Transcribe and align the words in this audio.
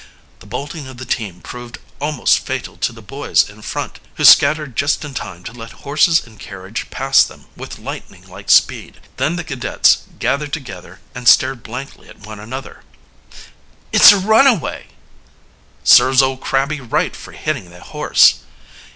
The 0.39 0.47
bolting 0.47 0.87
of 0.87 0.97
the 0.97 1.05
team 1.05 1.41
proved 1.41 1.77
almost 1.99 2.39
fatal 2.39 2.75
to 2.75 2.91
the 2.91 3.03
boys 3.03 3.47
in 3.47 3.61
front, 3.61 3.99
who 4.15 4.23
scattered 4.25 4.75
just 4.75 5.05
in 5.05 5.13
time 5.13 5.43
to 5.43 5.51
let 5.53 5.85
horses 5.85 6.25
and 6.25 6.39
carriage 6.39 6.89
pass 6.89 7.23
them 7.23 7.45
with 7.55 7.77
lightning 7.77 8.27
like 8.27 8.49
speed. 8.49 8.99
Then 9.17 9.35
the 9.35 9.43
cadets 9.43 9.99
gathered 10.17 10.53
together 10.53 11.01
and 11.13 11.27
stared 11.27 11.61
blankly 11.61 12.09
at 12.09 12.17
one 12.25 12.39
another. 12.39 12.81
"It's 13.91 14.11
a 14.11 14.17
runaway!" 14.17 14.87
"Serves 15.83 16.23
old 16.23 16.41
Crabby 16.41 16.81
right, 16.81 17.15
for 17.15 17.33
hitting 17.33 17.69
the 17.69 17.81
horse!" 17.81 18.39